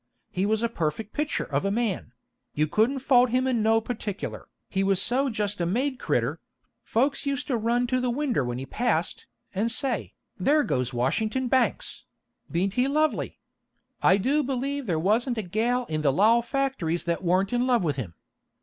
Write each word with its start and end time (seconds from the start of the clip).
He 0.31 0.47
was 0.47 0.63
a 0.63 0.67
perfect 0.67 1.13
pictur' 1.13 1.43
of 1.43 1.63
a 1.63 1.69
man; 1.69 2.11
you 2.55 2.65
couldn't 2.65 3.01
fault 3.01 3.29
him 3.29 3.45
in 3.45 3.61
no 3.61 3.79
particular, 3.79 4.47
he 4.67 4.83
was 4.83 4.99
so 4.99 5.29
just 5.29 5.61
a 5.61 5.65
made 5.67 5.99
critter; 5.99 6.39
folks 6.81 7.27
used 7.27 7.45
to 7.45 7.55
run 7.55 7.85
to 7.85 7.99
the 8.01 8.09
winder 8.09 8.43
when 8.43 8.57
he 8.57 8.65
passed, 8.65 9.27
and 9.53 9.71
say, 9.71 10.15
'There 10.39 10.63
goes 10.63 10.91
Washington 10.91 11.47
Banks; 11.49 12.05
beant 12.51 12.73
he 12.73 12.87
lovely!' 12.87 13.37
I 14.01 14.17
do 14.17 14.41
believe 14.41 14.87
there 14.87 14.97
wasn't 14.97 15.37
a 15.37 15.43
gal 15.43 15.85
in 15.85 16.01
the 16.01 16.11
Lowell 16.11 16.41
factories 16.41 17.03
that 17.03 17.23
warn't 17.23 17.53
in 17.53 17.67
love 17.67 17.83
with 17.83 17.97
him. 17.97 18.15